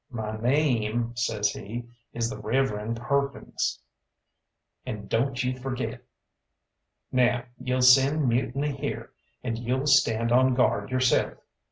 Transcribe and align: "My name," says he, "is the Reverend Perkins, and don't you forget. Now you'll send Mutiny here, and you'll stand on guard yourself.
"My 0.09 0.35
name," 0.35 1.15
says 1.15 1.51
he, 1.51 1.85
"is 2.11 2.27
the 2.27 2.39
Reverend 2.39 2.97
Perkins, 2.97 3.83
and 4.83 5.07
don't 5.07 5.43
you 5.43 5.55
forget. 5.55 6.01
Now 7.11 7.43
you'll 7.59 7.83
send 7.83 8.27
Mutiny 8.27 8.71
here, 8.71 9.11
and 9.43 9.59
you'll 9.59 9.85
stand 9.85 10.31
on 10.31 10.55
guard 10.55 10.89
yourself. 10.89 11.37